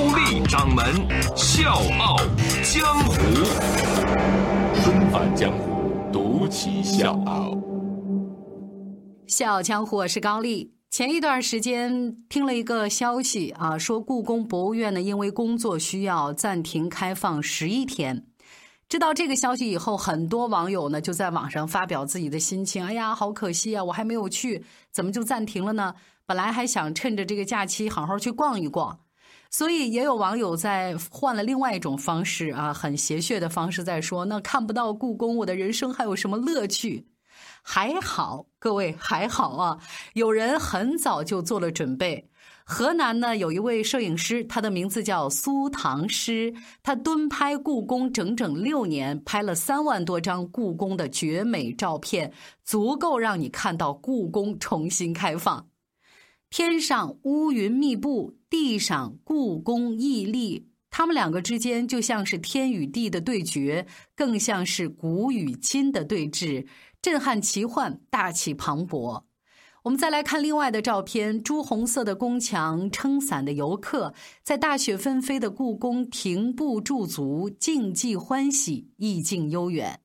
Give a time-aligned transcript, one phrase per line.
[0.00, 0.82] 高丽掌门
[1.36, 2.16] 笑傲
[2.62, 3.12] 江湖，
[4.82, 7.54] 重返江湖，独骑笑傲。
[9.26, 10.72] 笑傲江湖，我是高丽。
[10.90, 18.24] 前一段时间听了一个消息啊，说故宫博物院呢，因为工作需要暂停开放十一天。
[18.88, 22.86] 知道这个消息以后，很多网友呢就在网上发表自己的心情。
[22.86, 25.94] 哎呀，好可惜啊，我还没有去，怎么就暂停了呢？
[26.24, 29.00] 本来还想趁着这个假期好好去逛一逛。
[29.50, 37.06] 所以也有网友在换了另外一种方式啊，很邪谑的方式在说：那看不到故宫，我的人生还有什么乐趣？
[37.62, 39.78] 还好，各位还好啊，
[40.14, 42.26] 有人很早就做了准备。
[42.64, 52.32] 河南呢有一位摄影师，他的名字叫苏唐诗，他蹲拍故宫整整六年，拍了三万多张故宫的绝美照片，
[52.64, 55.69] 足够让你看到故宫重新开放。
[56.50, 66.66] 天上乌云密布，地上故宫屹立，他们两个之间就像是天与地的对决，更像是古与今的对峙，
[67.00, 69.22] 震撼奇幻，大气磅礴。
[69.84, 74.12] 我们再来看另外的照片，朱红色的宫墙，撑伞的游客，
[74.42, 80.00] 在大雪纷飞的故宫停步驻足，静寂欢喜，意境悠远。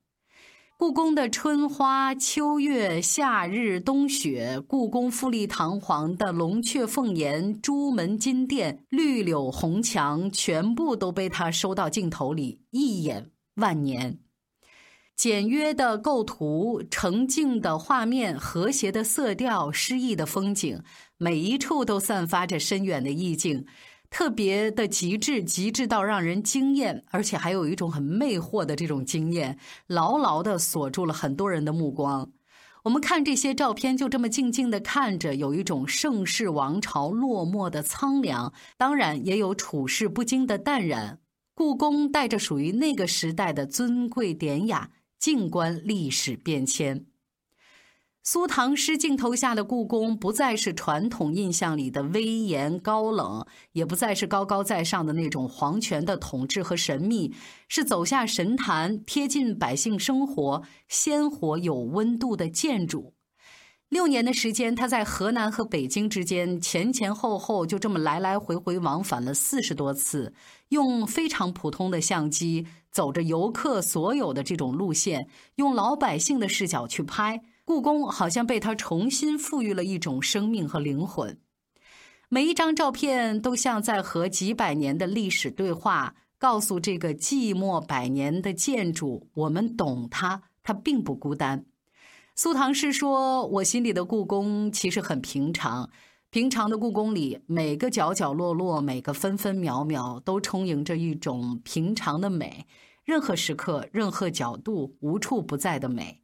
[0.77, 14.19] 故宫的春花秋月夏日冬雪，故宫富丽堂皇的龙雀凤檐、朱门金殿、绿柳红墙，全部都被他收到镜头里，一眼万年。
[15.15, 20.83] 简约的构图，澄净的画面，和谐的色调，诗意的风景，
[21.17, 23.65] 每一处都散发着深远的意境，
[24.17, 32.31] 特别的极致，极致到让人惊艳，而且还有一种很魅惑的这种惊艳，牢牢的锁住了很多人的目光。
[32.83, 41.19] 我们看这些照片，就这么静静的看着，有一种盛世王朝落寞的苍凉，当然也有处事不惊的淡然。
[41.53, 44.91] 故宫带着属于那个时代的尊贵典雅。
[45.19, 47.05] 静观历史变迁。
[48.27, 57.35] 苏唐诗镜头下的故宫，不再是传统印象里的威严高冷，也不再是高高在上的那种皇权的统治和神秘，
[57.67, 63.13] 是走下神坛、贴近百姓生活、鲜活有温度的建筑。
[63.89, 70.33] 六年的时间，他在河南和北京之间前前后后就这么来来回回往返了四十多次，
[70.69, 81.39] 用非常普通的相机，走着游客所有的这种路线，用老百姓的视角去拍故宫，好像被他重新赋予了一种生命和灵魂。
[82.29, 91.65] 每一张照片都像在和几百年的历史对话，告诉这个寂寞百年的建筑，我们懂它，它并不孤单。
[92.35, 95.89] 苏唐诗说：“我心里的故宫其实很平常，
[96.29, 102.67] 平常的故宫里，每个角角落落，每个分分秒秒，都充盈着一种平常的美。
[103.03, 106.21] 任何时刻，任何角度，无处不在的美。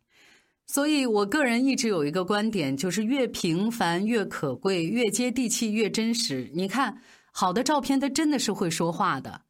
[0.68, 6.50] 所以，我个人一直有一个观点，就是越平凡越可贵，越接地气越真实。
[6.54, 7.02] 你看，
[7.34, 9.42] 好的照片，它真的是会说话的。”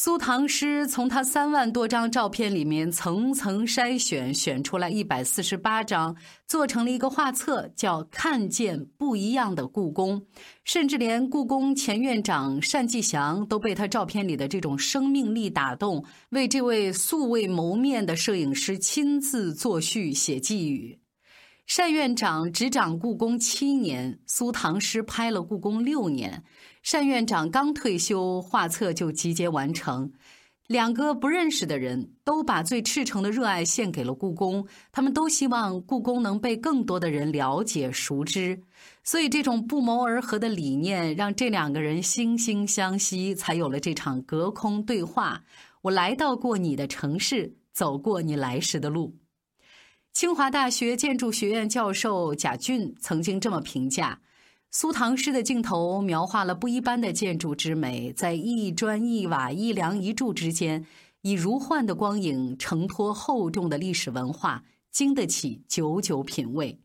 [0.00, 6.14] 苏唐诗从他三万多张照片里面层层筛选，选出来一百四十八张，
[6.46, 10.20] 做成了一个画册，叫《看见不一样的故宫》。
[10.62, 20.96] 甚至连故宫前院长单霁翔都被他照片里的这种生命力打动，为这位素未谋面的摄影师亲自作序写寄语。
[21.76, 26.42] 单院长执掌故宫七年，苏唐诗拍了故宫六年。
[26.90, 30.10] 单院长刚退休，画册就集结完成。
[30.66, 38.60] 两个不认识的人都把最赤诚的热爱献给了故宫，他们都希望故宫能被更多的人了解、熟知。
[39.04, 45.44] 所以，这种不谋而合的理念让这两个人惺惺相惜，才有了这场隔空对话。
[45.82, 49.14] 我来到过你的城市，走过你来时的路。
[50.18, 54.18] 清华大学建筑学院教授贾俊曾经这么评价。
[54.72, 60.84] 苏唐诗的镜头描画了不一般的建筑之美，在一砖一瓦、一梁一柱之间，
[61.22, 66.80] 以如幻的光影承托厚重的历史文化，经得起久久品味。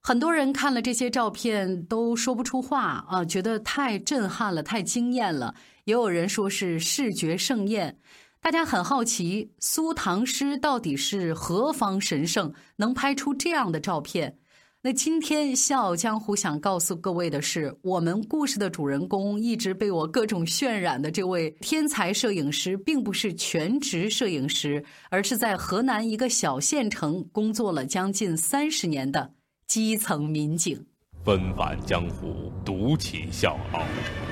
[0.00, 5.56] 很多人看了这些照片都说不出话啊，觉得太震撼了，太惊艳了。
[5.82, 7.98] 也有人说是视觉盛宴。
[8.40, 14.38] 大家很好奇，苏唐诗到底是何方神圣，能拍出这样的照片？
[14.82, 29.32] 那今天《笑傲江湖》想告诉各位的是，我们故事的主人公一直被我各种渲染的这位天才摄影师，并不是全职摄影师，而是在河南一个小县城工作了将近三十年的
[29.66, 30.86] 基层民警。
[31.24, 33.82] 纷繁江湖，独起笑傲，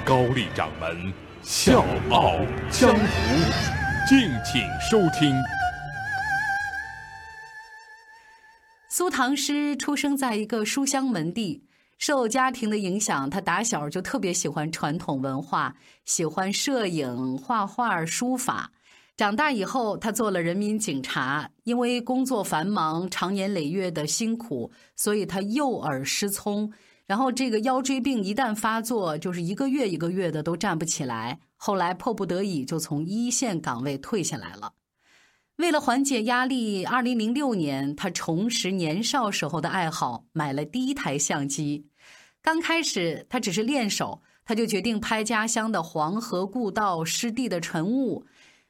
[0.05, 1.13] 高丽掌门
[1.43, 2.39] 笑傲
[2.71, 5.35] 江湖，敬请收听。
[8.91, 11.65] 苏唐诗出生在一个书香门第，
[11.97, 15.75] 受家庭的影响，他打小就特别喜欢传统文化，
[16.05, 18.71] 喜欢摄影、画画、书法。
[19.17, 26.71] 长大以后，他做了人民警察，因为工作繁忙，长年累月的辛苦，所以他右耳失聪，
[27.07, 31.39] 然后这个腰椎病一旦发作，就是一个月一个月的都站不起来。
[31.67, 34.75] 后来迫不得已，就从一线岗位退下来了。
[35.57, 41.87] 为了缓解压力，二零零六年，他重拾年少时候的爱好，买了第一台相机。
[42.43, 48.27] 刚开始，他只是练手，他就决定拍家乡的黄河故道、湿地的晨雾。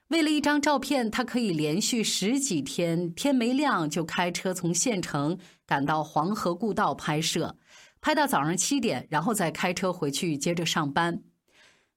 [0.06, 5.36] 为了一张照片，他可以连续十几天，天没亮就开车从县城
[5.66, 7.56] 赶到黄河故道拍摄，
[8.00, 11.24] 拍到早上七点，然后再开车回去接着上班。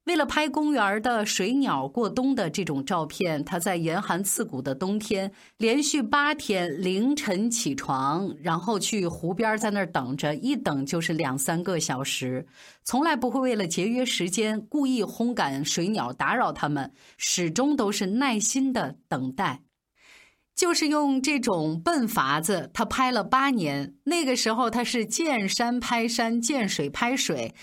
[0.07, 12.47] 为了拍公园的水鸟过冬的这种照片，他在严寒刺骨的冬天连续八天凌晨起床，然后去湖边在那儿等着，一等就是两三个小时，
[12.85, 19.63] 从来不会为了节约时间故意轰赶水鸟打扰它们，始终都是耐心的等待。
[20.55, 23.93] 就是用这种笨法子，他拍了八年。
[24.05, 27.53] 那个时候他是见山拍山，见水拍水。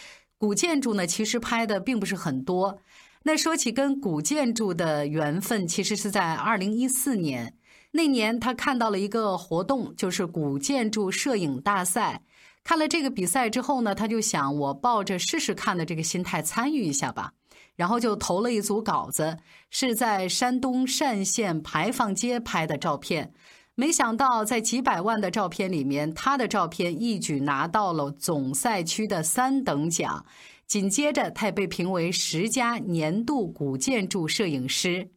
[0.45, 2.79] 古建筑呢，其实拍的并不是很多。
[3.23, 7.55] 那说起跟古建筑的缘分，其实是在二零一四年
[7.93, 12.21] 那年，他看到了一个活动，就是古建筑摄影大赛。
[12.63, 17.33] 看了这个比赛之后呢，他就想，我抱着试试看的这个心态参与一下吧。
[17.75, 19.39] 然后就投了一组稿子，
[19.71, 23.33] 是在山东单县牌坊街拍的照片。
[23.77, 30.25] 没想到，在几百万的照片里面，他的照片一举拿到了总赛区的三等奖。
[30.67, 35.11] 紧接着，他也被评为十佳年度古建筑摄影师。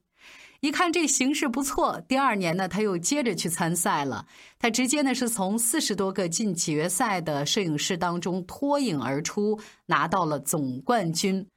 [0.62, 4.26] 一看这形势不错，第二年呢，他又接着去参赛了。
[4.58, 11.48] 他直接呢是从四十多个进决赛的摄影师当中脱颖而出，拿到了总冠军。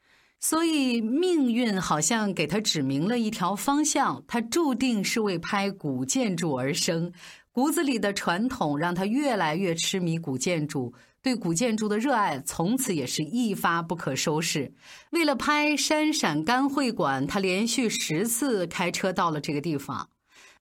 [0.43, 7.13] 所以命运好像给他指明了一条方向，他注定是为拍古建筑而生，
[7.53, 14.73] 骨子里的传统让他越来越痴迷古建筑，对古建筑的热爱从此也是一发不可收拾。
[15.11, 20.09] 为了拍山陕甘会馆，他连续十次开车到了这个地方，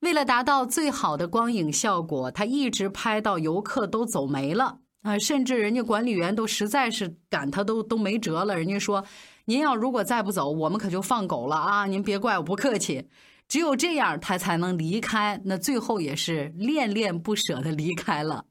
[0.02, 9.06] 为了达到最好的光影效果，他一直拍到游客都走没了啊，甚至人家管理员都实在是赶他都都没辙了，人家说。
[9.50, 11.88] 您要如果再不走，我们可就放狗了啊！
[11.88, 13.10] 您别怪我不客气。
[13.48, 15.42] 只有这样，他才能离开。
[15.44, 18.46] 那最后也是恋恋不舍的离开了。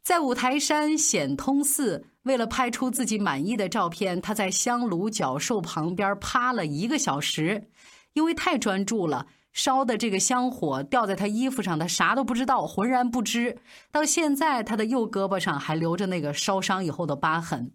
[0.00, 7.64] 在五台山显通寺，为了拍出自己满意的照片，他在香炉角兽旁边趴了一个小时，
[8.12, 13.58] 因为太专注了，烧的这个香火掉在他衣服上，他啥都不知道，浑然不知。
[13.90, 17.72] 到现在，他的右胳膊上还留着那个烧伤以后的疤痕。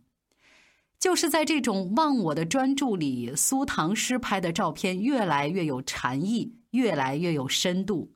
[0.99, 8.11] 就是在这种忘我的专注里，苏唐诗拍的照片越来越有禅意，越来越有深度。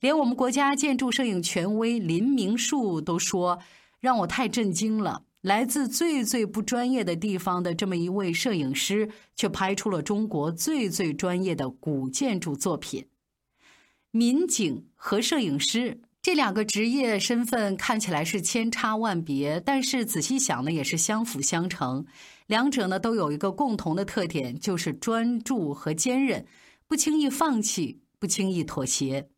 [0.00, 3.58] 连我们国家建筑摄影权威林明树都说，
[4.00, 5.24] 让我太震惊了。
[5.42, 13.06] 来自最最不专业的地方的这么一位摄影师，却拍出了中国最最专业的古建筑作品。
[14.10, 16.00] 民警和摄影师。
[16.24, 22.06] 这两个职业身份看起来是千差万别，但是仔细想呢，也是相辅相成。
[22.46, 26.46] 两者呢都有一个共同的特点，就是专注和坚韧，
[26.88, 29.28] 不轻易放弃，不轻易妥协。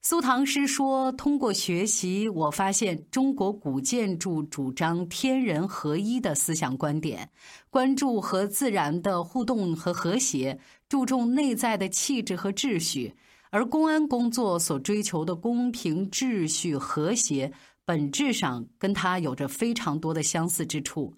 [0.00, 7.28] 苏唐诗说：“通过学习，我发现中国古建筑主张天人合一的思想观点，
[7.68, 13.12] 关注和自然的互动和和谐，注重内在的气质和秩序。”
[13.50, 17.52] 而公安工作所追求的公平、秩序、和谐，
[17.84, 21.12] 本质上跟它有着非常多的相似之处。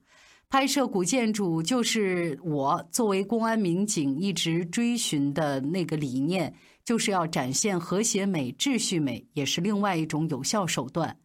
[0.48, 11.18] 拍摄古建筑，就是我作为公安民警一直追寻的那个理念，就是要展现和谐美、秩序美，也是另外一种有效手段。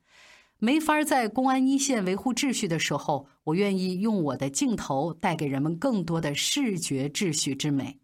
[0.59, 7.99] 没法在公安一线维护秩序的时候，我愿意用我的镜头带给人们更多的视觉秩序之美。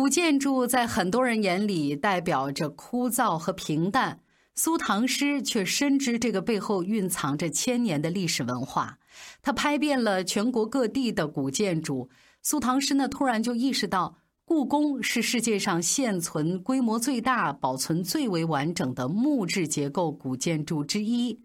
[0.00, 4.18] 古建筑在很多人眼里代表着枯燥和平淡，
[4.54, 8.98] 苏唐诗却深知这个背后蕴藏着千年的历史文化。
[9.42, 12.08] 他拍遍了全国各地的古建筑，
[12.40, 14.16] 苏唐诗呢突然就意识到，
[14.46, 21.38] 故宫是世界上现存规模最大、保存最为完整的木质结构古建筑之一。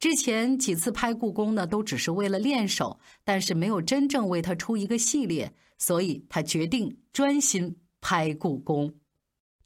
[0.00, 8.92] 之前几次拍故宫呢，都只是为了练手，但是没有真正为它出一个系列，所以他决定专心拍故宫。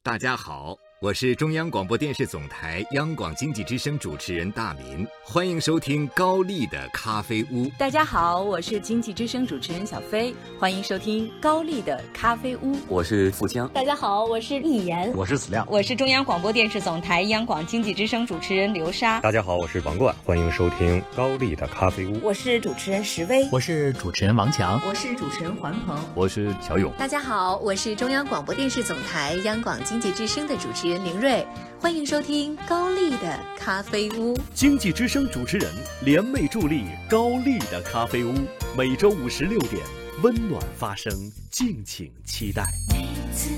[0.02, 0.83] 大家好。
[1.04, 7.70] 我是中央广播电视总台央广经济之声主持人大民，欢迎收听高丽的咖啡屋。
[7.76, 12.74] 大家好，我是经济之声主持人小飞，欢迎收听高丽的咖啡屋。
[12.88, 13.68] 我是富江。
[13.68, 19.20] 大家好，我是易言，我是子亮，我是中央广播电视总台央广经济之声主持人刘莎。
[19.20, 22.18] 大家好，我是王冠，欢迎收听高丽的咖啡屋。
[22.22, 26.90] 我是主持人石威，我是主持人王强，我是主持人环鹏，我是小勇。
[26.96, 31.46] 大家好，我是中央广播电视总台央广经济之声的主持人林瑞。
[31.80, 34.38] 欢迎收听高丽的咖啡屋。
[34.54, 35.70] 经济之声主持人
[36.02, 38.34] 联袂助力高丽的咖啡屋，
[38.76, 39.82] 每周五十六点
[40.22, 41.12] 温暖发声，
[41.50, 42.64] 敬请期待。
[42.90, 43.50] 每次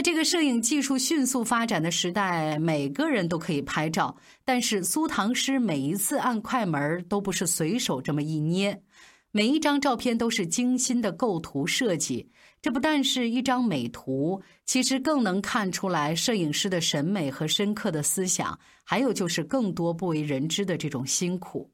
[0.00, 4.16] 在这个摄影技术迅速发展的时代，每个人都可以拍照。
[4.46, 8.82] 但是苏唐诗每一次按快门都不是随手这么一捏，
[9.30, 12.30] 每一张照片都是精心的构图设计。
[12.62, 21.70] 这不但是一张美图，其实更能看出来摄影师的审美和深刻的思想，还有就是更多不为人知的这种辛苦。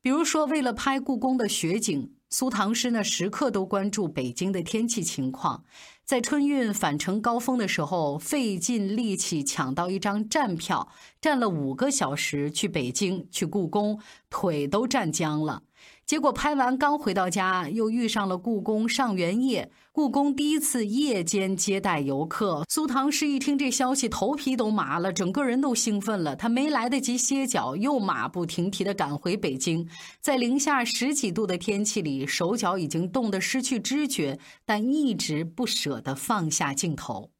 [0.00, 5.64] 比如说，为了拍故宫的雪景，苏唐诗呢时刻都关注北京的天气情况。
[6.04, 10.88] 在春运返程高峰的时候，费尽力气抢到一张站票，
[11.20, 15.62] 站了五个小时去北京去故宫，腿都站僵了。
[16.06, 19.68] 结果拍完刚回到家，又遇上了故宫上元夜。
[19.90, 26.36] 故宫第一次夜间接待游客，苏唐诗一听这消息，头皮都麻了，整个人都兴奋了。
[26.36, 29.88] 他没来得及歇脚，又马不停蹄地赶回北京。
[30.20, 37.30] 在零下十几度的天气里，手脚已经冻得失去知觉，但一直不舍得放下镜头。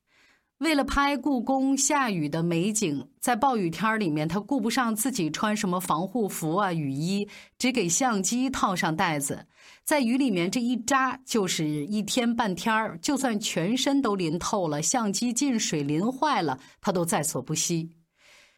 [0.58, 9.46] 为了拍故宫下雨的美景，在暴雨天里面，他顾不上自己穿什么防护服啊、雨衣，只给相机套上袋子，
[9.84, 17.90] 在雨里面这一扎就是一天半天儿，就算全身都淋透了，相机进水淋坏了，他都在所不惜。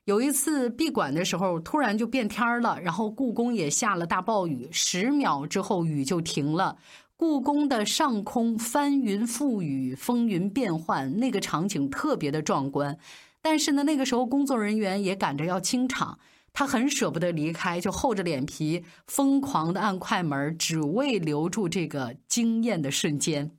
[0.05, 6.76] 有一次闭馆的时候，突然就变天了，然后故宫也下了大暴雨，十秒之后雨就停了。
[7.18, 12.96] 故宫的上空翻云覆雨，风云变幻，那个场景特别的壮观。
[13.42, 16.20] 但是呢，那个时候工作人员也赶着要清场，
[16.52, 23.50] 他很舍不得离开，就厚着脸皮疯狂的按快门，只为留住这个惊艳的瞬间。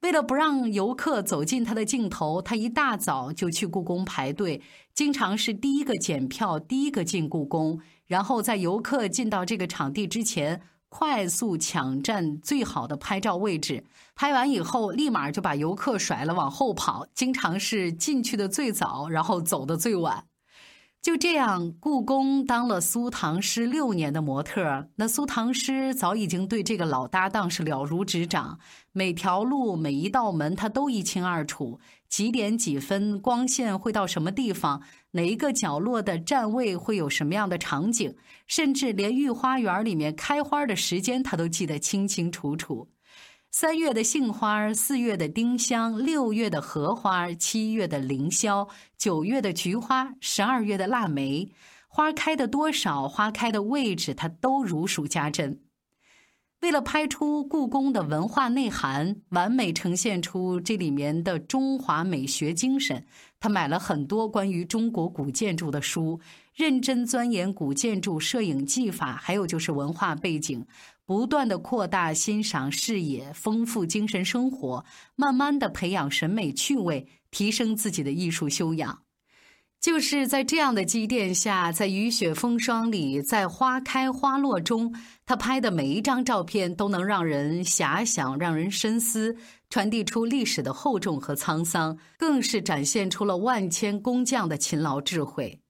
[0.00, 4.62] 为了不让游客走进他的镜头，他一大早就去故宫排队，
[4.94, 10.62] 经常是第一个检票，第一个进故宫，然后在游客进到这个场地之前。
[10.90, 20.24] 快速抢占最好的拍照位置，拍完以后立马就把游客甩了往后跑，经常是进去的最早，然后走的最晚。
[21.00, 28.58] 就这样，故宫当了苏唐诗六年的模特，那苏唐诗早已经对这个老搭档是了如指掌，
[28.92, 34.82] 每条路每一道门他都一清二楚，几点几分光线会到什么地方，
[35.12, 38.14] 哪一个角落的站位会有什么样的场景，
[38.46, 42.88] 甚至连御花园里面开花的时间他都记得清清楚楚。
[43.50, 51.50] 三月的杏花，四月的丁香，六月的荷花，七月的凌霄，九月的菊花，十二月的腊梅，
[51.88, 55.60] 花开的多少，花开的位置，他都如数家珍。
[56.60, 63.04] 为了拍出故宫的文化内涵，完美呈现出这里面的中华美学精神，
[63.40, 66.20] 他买了很多关于中国古建筑的书，
[66.54, 70.66] 认真钻研古建筑摄影技法，还有就是文化背景。
[71.06, 74.84] 不断的扩大欣赏视野，丰富精神生活，
[75.16, 79.02] 慢慢的培养审美趣味，提升自己的艺术修养。
[79.80, 84.94] 就是在这样的积淀下，在雨雪风霜里，在花开花落中，
[85.24, 89.34] 他拍的每一张照片都能让人遐想，让人深思，
[89.70, 95.62] 传递出历史的厚重和沧桑，更是展现出了万千工匠的勤劳智慧。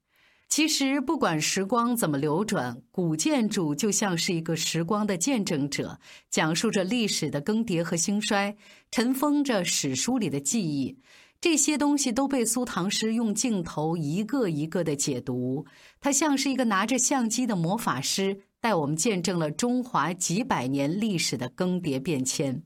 [0.48, 8.56] 其实，不管时光怎么流转，古建筑就像是一个时光的见证者，讲述着历史的更迭和兴衰，
[8.90, 10.98] 尘封着史书里的记忆。
[11.40, 15.64] 这些东西都被苏唐诗用镜头一个一个的解读，
[15.98, 22.62] 他像是一个拿着相机的魔法师，带我们见证了中华几百年历史的更迭变迁。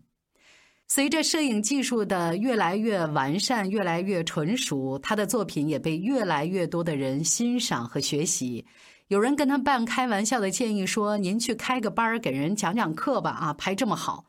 [0.88, 8.66] 随着摄影技术的越来越完善、越来越纯熟，他的作品也被越来越多的人欣赏和学习。
[9.08, 14.24] 有人跟他半开玩笑的建议说：“您去开个班给人讲讲课吧，啊，拍这么好。”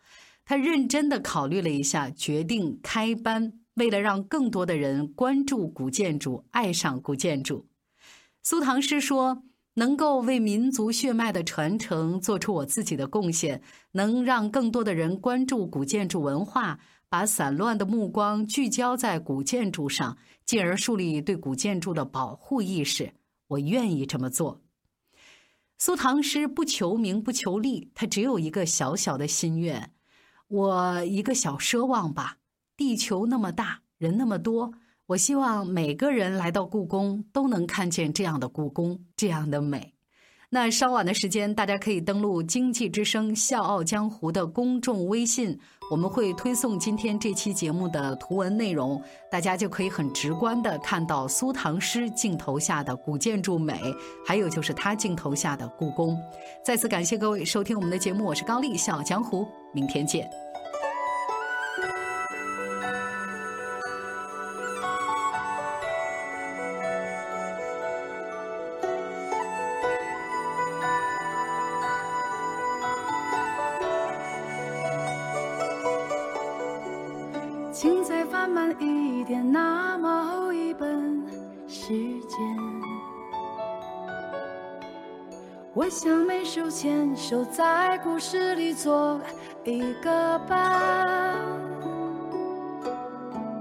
[0.46, 3.52] 他认真的考虑了一下，决定开班。
[3.75, 7.67] 为了让更多的人关注古建筑、爱上古建筑，
[8.41, 9.44] 苏唐诗说
[9.75, 16.79] ：“能够为民族血脉的传承做出我自己的贡献，能让更多的人关注古建筑文化，
[17.10, 23.13] 把散乱的目光聚焦在古建筑上，进而树立对古建筑的保护意识。
[23.48, 24.62] 我愿意这么做。”
[25.77, 29.91] 苏唐诗不求名，不求利，他只有一个小小的心愿，
[30.48, 32.38] 我一个小奢望吧。
[32.77, 34.72] 地球那么大，人那么多，
[35.08, 39.94] 我希望每个人来到故宫都能看见这样的故宫，这样的美。
[40.50, 45.60] 那稍晚的时间，大家可以登录《经济之声·笑傲江湖》的公众微信，
[45.91, 53.82] 我们会推送今天这期节目的图文内容，大家就可以很直观的看到苏唐诗镜头下的古建筑美，
[54.25, 56.17] 还有就是他镜头下的故宫。
[56.63, 60.29] 再次感谢各位收听我们的节目，我是高丽，笑傲江湖，明天见。
[81.88, 82.39] 时间。
[85.75, 89.22] 我想每手牵手在故事里做
[89.63, 91.38] 一个伴，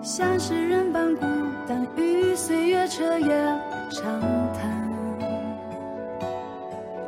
[0.03, 1.21] 像诗人般孤
[1.69, 4.19] 单，与岁月彻夜长
[4.55, 4.89] 谈。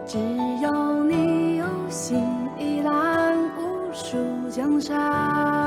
[0.04, 0.18] 只
[0.60, 2.22] 有你有心，
[2.58, 4.18] 一览无数
[4.50, 5.65] 江山。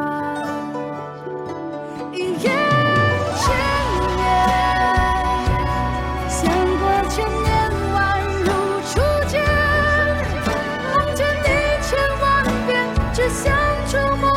[13.90, 14.29] 触摸。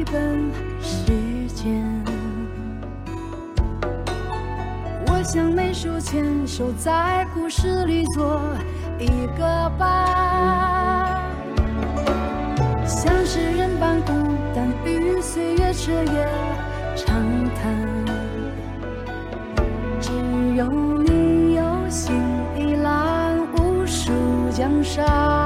[0.00, 1.12] 一本时
[1.54, 1.84] 间，
[5.06, 8.40] 我想每束牵手在故事里做
[8.98, 11.20] 一个伴，
[12.86, 14.12] 像诗人般孤
[14.54, 16.26] 单，与岁月彻夜
[16.96, 17.14] 长
[17.56, 17.76] 谈。
[20.00, 20.10] 只
[20.56, 20.66] 有
[21.02, 22.14] 你有心，
[22.56, 24.10] 一览无数
[24.50, 25.39] 江山。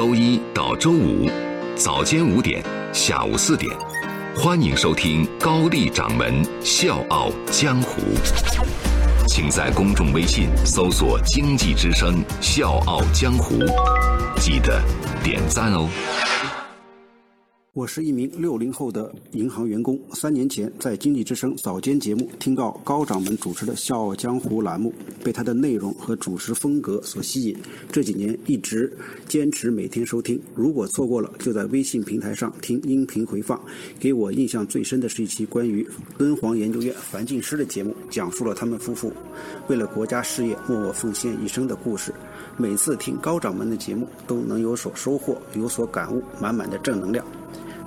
[0.00, 1.28] 周一到周五，
[1.76, 3.70] 早间五点，下午四点，
[4.34, 8.00] 欢迎收听高丽掌门笑傲江湖。
[9.28, 13.58] 请在公众微信搜索“经济之声笑傲江湖”，
[14.40, 14.82] 记得
[15.22, 15.86] 点赞哦。
[17.80, 19.98] 我是一名六零后的银行员工。
[20.12, 24.92] 三年前，在经济之声早间节目听到高掌门主持的《笑傲江湖》栏目，
[25.24, 27.56] 被他的内容和主持风格所吸引。
[27.90, 28.92] 这几年一直
[29.26, 33.58] 坚持每天收听，如果错过了，就在微信平台上听音频回放。
[33.98, 35.88] 给我印象最深的是一期关于
[36.18, 39.10] 敦煌研究院樊静诗的节目，讲述了他们夫妇
[39.68, 42.12] 为了国家事业默默奉献一生的故事。
[42.58, 47.24] 每次听高掌门的节目，都能有所收获，有所感悟，满满的正能量。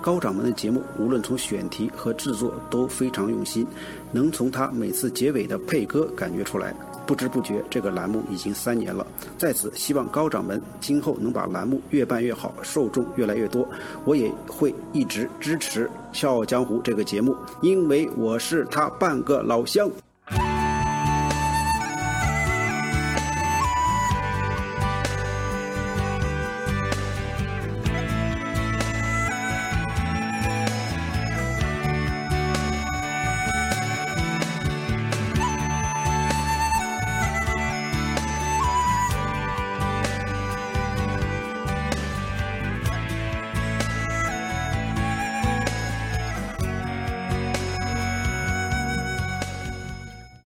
[0.03, 3.65] 高掌门的节目，无论从选题和制作都非常用心，
[4.11, 6.75] 能从他每次结尾的配歌感觉出来。
[7.05, 9.07] 不知不觉，这个栏目已经三年了。
[9.37, 13.65] 在此，希望高掌门今后能把栏目越办越好，受众越来越多。
[14.03, 19.89] 我也会一直支持《笑傲江湖》这个节目，因为我是他半个老乡。